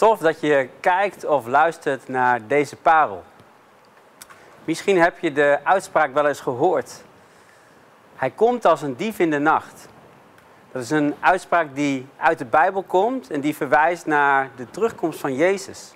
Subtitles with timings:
[0.00, 3.24] Tof dat je kijkt of luistert naar deze parel.
[4.64, 7.02] Misschien heb je de uitspraak wel eens gehoord.
[8.16, 9.88] Hij komt als een dief in de nacht.
[10.72, 15.20] Dat is een uitspraak die uit de Bijbel komt en die verwijst naar de terugkomst
[15.20, 15.94] van Jezus.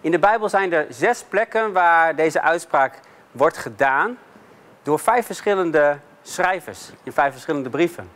[0.00, 3.00] In de Bijbel zijn er zes plekken waar deze uitspraak
[3.30, 4.18] wordt gedaan
[4.82, 8.10] door vijf verschillende schrijvers in vijf verschillende brieven.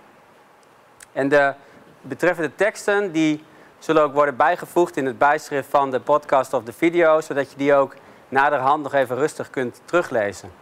[1.12, 1.54] En de
[2.00, 3.45] betreffende teksten die
[3.82, 7.56] zullen ook worden bijgevoegd in het bijschrift van de podcast of de video, zodat je
[7.56, 7.95] die ook
[8.28, 10.52] naderhand nog even rustig kunt teruglezen.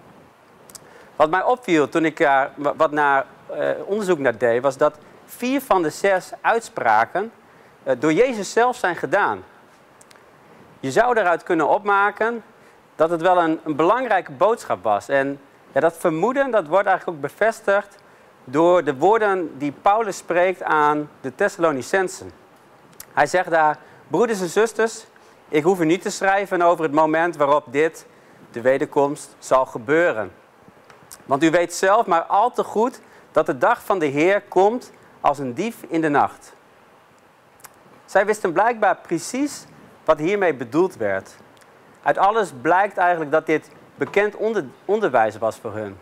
[1.17, 5.61] Wat mij opviel toen ik uh, wat naar, uh, onderzoek naar deed, was dat vier
[5.61, 7.33] van de zes uitspraken
[7.85, 9.45] uh, door Jezus zelf zijn gedaan.
[10.81, 12.43] Je zou daaruit kunnen opmaken
[12.97, 15.09] dat het wel een, een belangrijke boodschap was.
[15.09, 15.41] En
[15.73, 17.97] ja, dat vermoeden dat wordt eigenlijk ook bevestigd
[18.45, 22.41] door de woorden die Paulus spreekt aan de Thessalonicensen.
[23.13, 23.79] Hij zegt daar,
[24.09, 25.05] broeders en zusters,
[25.49, 28.07] ik hoef u niet te schrijven over het moment waarop dit,
[28.51, 30.33] de wederkomst, zal gebeuren.
[31.25, 33.01] Want u weet zelf maar al te goed
[33.33, 36.53] dat de dag van de Heer komt als een dief in de nacht.
[38.05, 39.65] Zij wisten blijkbaar precies
[40.05, 41.35] wat hiermee bedoeld werd.
[42.03, 45.99] Uit alles blijkt eigenlijk dat dit bekend onder, onderwijs was voor hun.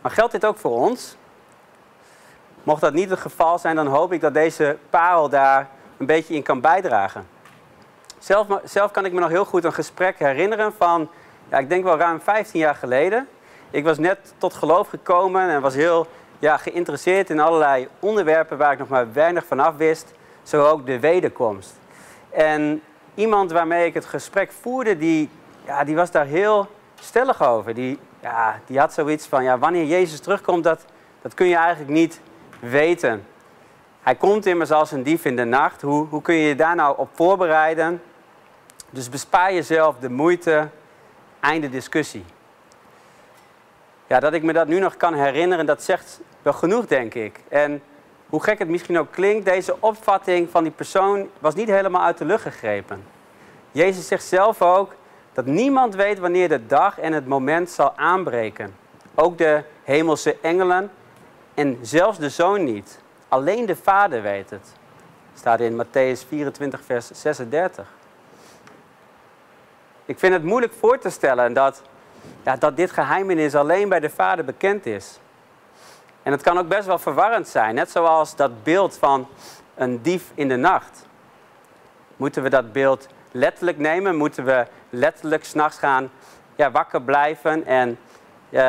[0.00, 1.16] Maar geldt dit ook voor ons?
[2.62, 5.68] Mocht dat niet het geval zijn, dan hoop ik dat deze parel daar
[6.04, 7.26] een beetje in kan bijdragen.
[8.18, 11.08] Zelf, zelf kan ik me nog heel goed een gesprek herinneren van,
[11.50, 13.28] ja, ik denk wel ruim 15 jaar geleden.
[13.70, 16.06] Ik was net tot geloof gekomen en was heel
[16.38, 20.12] ja, geïnteresseerd in allerlei onderwerpen waar ik nog maar weinig van af wist.
[20.42, 21.72] Zo ook de wederkomst.
[22.30, 22.82] En
[23.14, 25.30] iemand waarmee ik het gesprek voerde, die,
[25.64, 26.66] ja, die was daar heel
[27.00, 27.74] stellig over.
[27.74, 30.84] Die, ja, die had zoiets van, ja, wanneer Jezus terugkomt, dat,
[31.22, 32.20] dat kun je eigenlijk niet
[32.60, 33.24] weten.
[34.04, 35.82] Hij komt immers als een dief in de nacht.
[35.82, 38.02] Hoe, hoe kun je je daar nou op voorbereiden?
[38.90, 40.68] Dus bespaar jezelf de moeite.
[41.40, 42.24] Einde discussie.
[44.06, 47.40] Ja, dat ik me dat nu nog kan herinneren, dat zegt wel genoeg, denk ik.
[47.48, 47.82] En
[48.28, 52.18] hoe gek het misschien ook klinkt, deze opvatting van die persoon was niet helemaal uit
[52.18, 53.04] de lucht gegrepen.
[53.72, 54.94] Jezus zegt zelf ook
[55.32, 58.74] dat niemand weet wanneer de dag en het moment zal aanbreken.
[59.14, 60.90] Ook de hemelse engelen
[61.54, 63.02] en zelfs de zoon niet.
[63.34, 64.72] Alleen de vader weet het.
[65.34, 67.86] Staat in Matthäus 24, vers 36.
[70.04, 71.82] Ik vind het moeilijk voor te stellen dat,
[72.42, 75.18] ja, dat dit geheimenis alleen bij de vader bekend is.
[76.22, 79.28] En het kan ook best wel verwarrend zijn, net zoals dat beeld van
[79.74, 81.06] een dief in de nacht.
[82.16, 84.16] Moeten we dat beeld letterlijk nemen?
[84.16, 86.10] Moeten we letterlijk s'nachts gaan
[86.56, 87.88] ja, wakker blijven en
[88.50, 88.60] uh,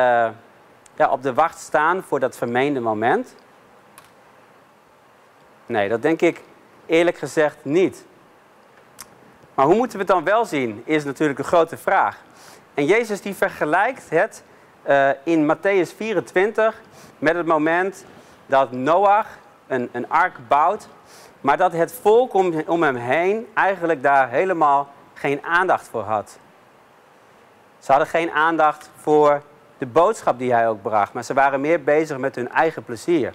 [0.94, 3.34] ja, op de wacht staan voor dat vermeende moment?
[5.66, 6.40] Nee, dat denk ik
[6.86, 8.04] eerlijk gezegd niet.
[9.54, 12.18] Maar hoe moeten we het dan wel zien, is natuurlijk de grote vraag.
[12.74, 14.42] En Jezus die vergelijkt het
[14.88, 16.80] uh, in Matthäus 24
[17.18, 18.04] met het moment
[18.46, 19.26] dat Noach
[19.66, 20.88] een, een ark bouwt,
[21.40, 22.34] maar dat het volk
[22.66, 26.38] om hem heen eigenlijk daar helemaal geen aandacht voor had.
[27.78, 29.42] Ze hadden geen aandacht voor
[29.78, 33.32] de boodschap die hij ook bracht, maar ze waren meer bezig met hun eigen plezier.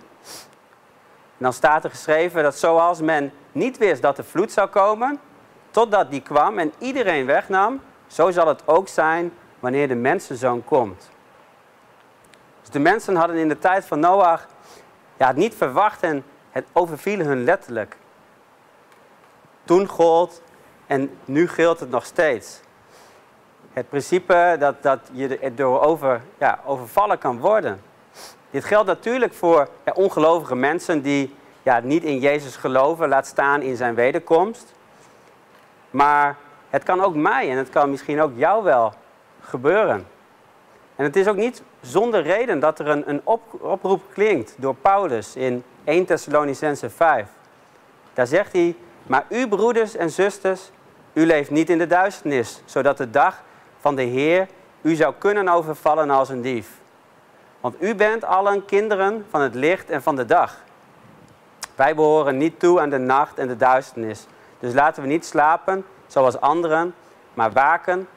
[1.42, 5.20] En dan staat er geschreven dat zoals men niet wist dat de vloed zou komen,
[5.72, 11.10] totdat die kwam en iedereen wegnam, zo zal het ook zijn wanneer de mensenzoon komt.
[12.60, 14.48] Dus de mensen hadden in de tijd van Noach
[15.18, 17.98] ja, het niet verwacht en het overviel hun letterlijk.
[19.64, 20.42] Toen gold
[20.88, 22.60] en nu geldt het nog steeds.
[23.74, 27.82] Het principe dat, dat je er door over, ja, overvallen kan worden.
[28.52, 33.62] Dit geldt natuurlijk voor ja, ongelovige mensen die ja, niet in Jezus geloven, laat staan
[33.62, 34.74] in zijn wederkomst.
[35.90, 36.38] Maar
[36.70, 38.94] het kan ook mij en het kan misschien ook jou wel
[39.42, 40.08] gebeuren.
[40.96, 44.76] En het is ook niet zonder reden dat er een, een op, oproep klinkt door
[44.76, 47.28] Paulus in 1 Thessalonicense 5.
[48.14, 50.72] Daar zegt hij, maar u broeders en zusters,
[51.14, 53.44] u leeft niet in de duisternis, zodat de dag
[53.80, 54.48] van de Heer
[54.82, 56.81] u zou kunnen overvallen als een dief.
[57.62, 60.58] Want u bent allen kinderen van het licht en van de dag.
[61.76, 64.28] Wij behoren niet toe aan de nacht en de duisternis.
[64.60, 66.96] Dus laten we niet slapen zoals anderen,
[67.34, 68.08] maar waken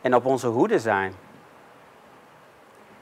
[0.00, 1.14] en op onze hoede zijn.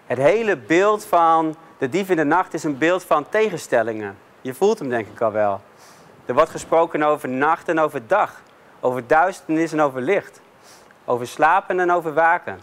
[0.06, 4.16] Het hele beeld van de dief in de nacht is een beeld van tegenstellingen.
[4.40, 5.60] Je voelt hem denk ik al wel.
[6.26, 8.42] Er wordt gesproken over nacht en over dag.
[8.80, 10.40] Over duisternis en over licht.
[11.04, 12.60] Over slapen en over waken.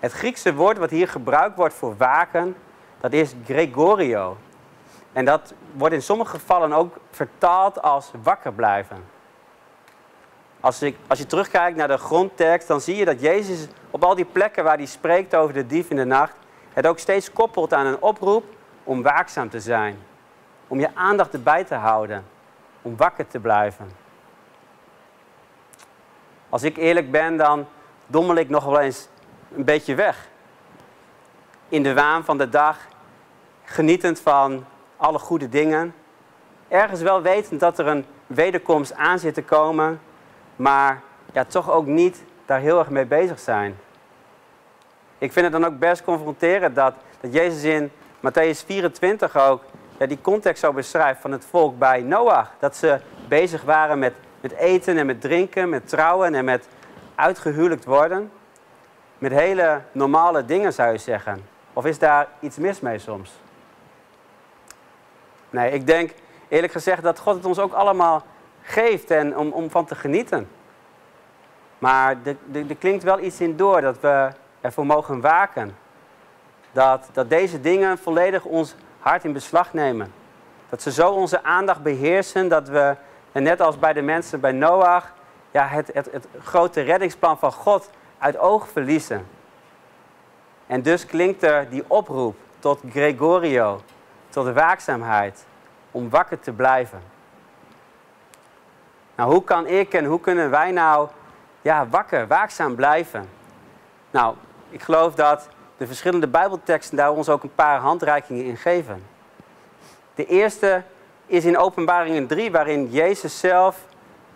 [0.00, 2.56] Het Griekse woord wat hier gebruikt wordt voor waken,
[3.00, 4.36] dat is Gregorio.
[5.12, 9.04] En dat wordt in sommige gevallen ook vertaald als wakker blijven.
[10.60, 14.14] Als, ik, als je terugkijkt naar de grondtekst, dan zie je dat Jezus op al
[14.14, 16.34] die plekken waar hij spreekt over de dief in de nacht,
[16.72, 18.44] het ook steeds koppelt aan een oproep
[18.84, 19.98] om waakzaam te zijn.
[20.68, 22.24] Om je aandacht erbij te houden.
[22.82, 23.90] Om wakker te blijven.
[26.48, 27.66] Als ik eerlijk ben, dan
[28.06, 29.08] dommel ik nog wel eens
[29.54, 30.28] een beetje weg.
[31.68, 32.78] In de waan van de dag,
[33.64, 34.64] genietend van
[34.96, 35.94] alle goede dingen.
[36.68, 40.00] Ergens wel wetend dat er een wederkomst aan zit te komen,
[40.56, 41.02] maar
[41.32, 43.76] ja, toch ook niet daar heel erg mee bezig zijn.
[45.18, 49.62] Ik vind het dan ook best confronterend dat, dat Jezus in Matthäus 24 ook
[49.98, 52.52] ja, die context zo beschrijft van het volk bij Noach.
[52.58, 56.68] Dat ze bezig waren met, met eten en met drinken, met trouwen en met
[57.14, 58.30] uitgehuwelijkt worden.
[59.20, 61.46] Met hele normale dingen zou je zeggen.
[61.72, 63.32] Of is daar iets mis mee soms?
[65.50, 66.10] Nee, ik denk
[66.48, 68.22] eerlijk gezegd dat God het ons ook allemaal
[68.62, 70.48] geeft en om, om van te genieten.
[71.78, 72.16] Maar
[72.52, 74.28] er klinkt wel iets in door dat we
[74.60, 75.76] ervoor mogen waken.
[76.72, 80.12] Dat, dat deze dingen volledig ons hart in beslag nemen.
[80.68, 82.96] Dat ze zo onze aandacht beheersen dat we,
[83.32, 85.12] net als bij de mensen bij Noach,
[85.50, 87.90] ja, het, het, het grote reddingsplan van God
[88.20, 89.26] uit oog verliezen.
[90.66, 93.80] En dus klinkt er die oproep tot Gregorio,
[94.28, 95.46] tot de waakzaamheid,
[95.90, 97.02] om wakker te blijven.
[99.14, 101.08] Nou, hoe kan ik en hoe kunnen wij nou
[101.62, 103.28] ja, wakker, waakzaam blijven?
[104.10, 104.34] Nou,
[104.68, 109.02] ik geloof dat de verschillende Bijbelteksten daar ons ook een paar handreikingen in geven.
[110.14, 110.82] De eerste
[111.26, 113.84] is in Openbaringen 3, waarin Jezus zelf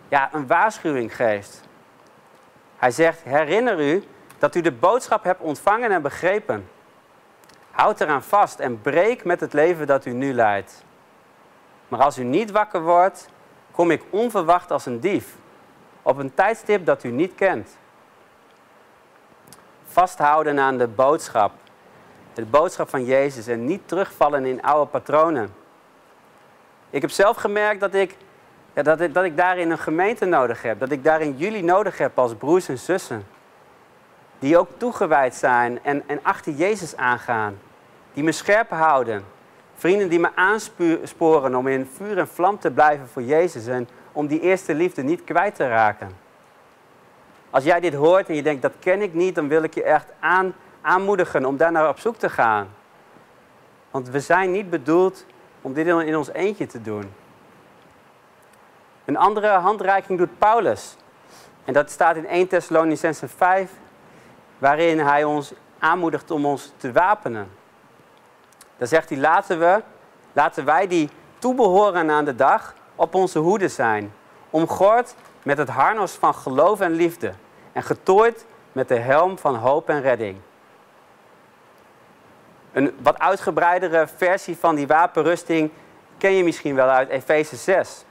[0.07, 1.64] ja, een waarschuwing geeft.
[2.77, 4.03] Hij zegt: Herinner u
[4.37, 6.69] dat u de boodschap hebt ontvangen en begrepen.
[7.71, 10.83] Houd eraan vast en breek met het leven dat u nu leidt.
[11.87, 13.27] Maar als u niet wakker wordt,
[13.71, 15.35] kom ik onverwacht als een dief,
[16.01, 17.77] op een tijdstip dat u niet kent
[19.95, 21.51] vasthouden aan de boodschap.
[22.33, 25.55] De boodschap van Jezus en niet terugvallen in oude patronen.
[26.89, 28.17] Ik heb zelf gemerkt dat ik,
[28.75, 30.79] ja, dat, ik, dat ik daarin een gemeente nodig heb.
[30.79, 33.27] Dat ik daarin jullie nodig heb als broers en zussen.
[34.39, 37.57] Die ook toegewijd zijn en, en achter Jezus aangaan.
[38.13, 39.23] Die me scherp houden.
[39.75, 43.67] Vrienden die me aansporen om in vuur en vlam te blijven voor Jezus.
[43.67, 46.09] En om die eerste liefde niet kwijt te raken.
[47.49, 49.83] Als jij dit hoort en je denkt, dat ken ik niet, dan wil ik je
[49.83, 52.67] echt aan, aanmoedigen om daar naar op zoek te gaan.
[53.91, 55.25] Want we zijn niet bedoeld
[55.61, 57.11] om dit in ons eentje te doen.
[59.05, 60.95] Een andere handreiking doet Paulus.
[61.65, 63.71] En dat staat in 1 Thessalonicense 5,
[64.57, 67.51] waarin hij ons aanmoedigt om ons te wapenen.
[68.77, 69.81] Dan zegt hij, laten, we,
[70.33, 74.13] laten wij die toebehoren aan de dag op onze hoede zijn.
[74.49, 77.33] Omgord met het harnas van geloof en liefde
[77.71, 80.37] en getooid met de helm van hoop en redding.
[82.71, 85.71] Een wat uitgebreidere versie van die wapenrusting
[86.17, 88.04] ken je misschien wel uit Efeze 6.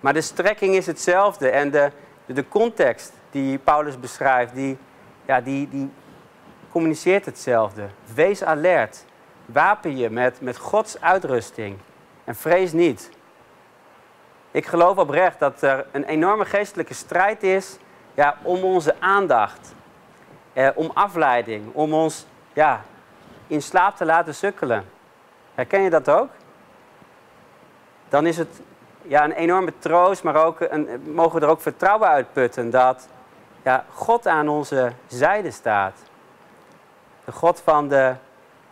[0.00, 1.90] Maar de strekking is hetzelfde en de,
[2.26, 4.78] de, context die Paulus beschrijft, die,
[5.24, 5.90] ja, die, die
[6.70, 7.86] communiceert hetzelfde.
[8.14, 9.04] Wees alert.
[9.46, 11.78] Wapen je met, met Gods uitrusting.
[12.24, 13.10] En vrees niet.
[14.50, 17.76] Ik geloof oprecht dat er een enorme geestelijke strijd is
[18.14, 19.74] ja, om onze aandacht,
[20.52, 22.84] eh, om afleiding, om ons ja,
[23.46, 24.84] in slaap te laten sukkelen.
[25.54, 26.30] Herken je dat ook?
[28.08, 28.60] Dan is het
[29.08, 33.08] ja, een enorme troost, maar ook een, mogen we er ook vertrouwen uitputten dat
[33.62, 35.98] ja, God aan onze zijde staat.
[37.24, 38.14] De God van de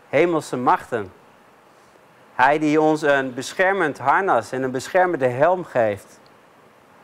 [0.08, 1.12] hemelse machten.
[2.34, 6.20] Hij die ons een beschermend harnas en een beschermende helm geeft.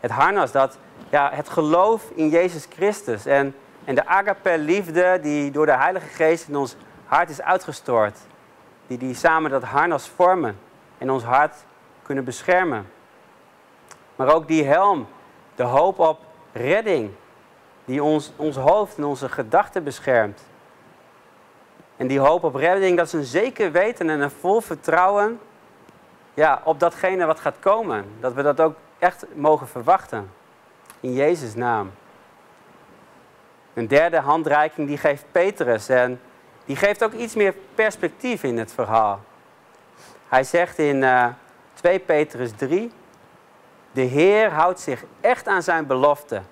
[0.00, 5.50] Het harnas dat ja, het geloof in Jezus Christus en, en de agape liefde die
[5.50, 8.18] door de Heilige Geest in ons hart is uitgestort.
[8.86, 10.58] Die, die samen dat harnas vormen
[10.98, 11.54] en ons hart
[12.02, 12.86] kunnen beschermen.
[14.22, 15.06] Maar ook die helm,
[15.54, 16.18] de hoop op
[16.52, 17.10] redding,
[17.84, 20.40] die ons, ons hoofd en onze gedachten beschermt.
[21.96, 25.40] En die hoop op redding, dat is een zeker weten en een vol vertrouwen
[26.34, 28.04] ja, op datgene wat gaat komen.
[28.20, 30.30] Dat we dat ook echt mogen verwachten
[31.00, 31.90] in Jezus' naam.
[33.74, 36.20] Een derde handreiking die geeft Petrus en
[36.64, 39.20] die geeft ook iets meer perspectief in het verhaal.
[40.28, 41.30] Hij zegt in uh, eh,
[41.74, 42.92] 2 Petrus 3,
[43.92, 46.42] de Heer houdt zich echt aan zijn belofte,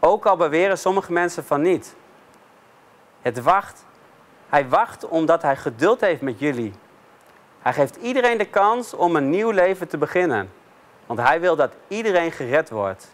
[0.00, 1.94] ook al beweren sommige mensen van niet.
[3.22, 3.84] Het wacht,
[4.48, 6.72] hij wacht omdat hij geduld heeft met jullie.
[7.58, 10.50] Hij geeft iedereen de kans om een nieuw leven te beginnen.
[11.06, 13.08] Want hij wil dat iedereen gered wordt.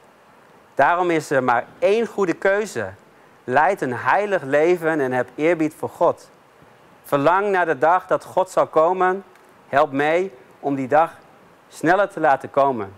[0.74, 2.92] Daarom is er maar één goede keuze.
[3.44, 6.30] Leid een heilig leven en heb eerbied voor God.
[7.02, 9.24] Verlang naar de dag dat God zal komen.
[9.68, 11.12] Help mee om die dag
[11.68, 12.92] sneller te laten komen.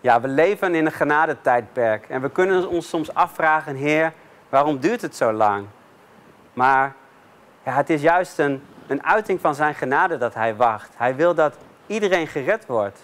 [0.00, 4.12] Ja, we leven in een genadetijdperk en we kunnen ons soms afvragen, Heer,
[4.48, 5.66] waarom duurt het zo lang?
[6.52, 6.94] Maar
[7.64, 10.90] ja, het is juist een, een uiting van zijn genade dat hij wacht.
[10.96, 13.00] Hij wil dat iedereen gered wordt.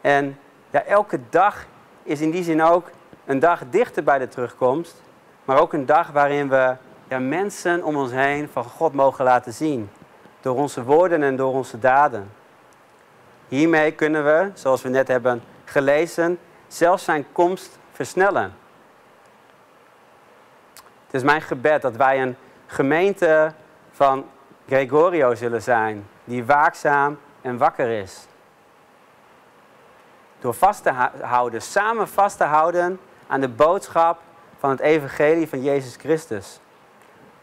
[0.00, 0.38] En
[0.70, 1.66] ja, elke dag
[2.02, 2.90] is in die zin ook
[3.26, 5.02] een dag dichter bij de terugkomst,
[5.44, 6.76] maar ook een dag waarin we
[7.08, 9.90] ja, mensen om ons heen van God mogen laten zien.
[10.40, 12.30] Door onze woorden en door onze daden.
[13.48, 18.54] Hiermee kunnen we, zoals we net hebben gelezen, zelfs zijn komst versnellen.
[21.04, 22.36] Het is mijn gebed dat wij een
[22.66, 23.52] gemeente
[23.90, 24.26] van
[24.66, 28.26] Gregorio zullen zijn, die waakzaam en wakker is.
[30.38, 34.20] Door vast te houden, samen vast te houden aan de boodschap
[34.58, 36.60] van het evangelie van Jezus Christus.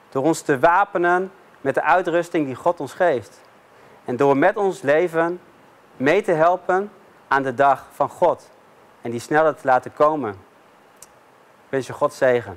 [0.10, 1.32] Door ons te wapenen
[1.62, 3.42] met de uitrusting die God ons geeft.
[4.06, 5.42] En door met ons leven
[5.98, 6.92] mee te helpen
[7.28, 8.50] aan de dag van God.
[9.02, 10.32] En die sneller te laten komen.
[11.00, 12.56] Ik wens je God zegen.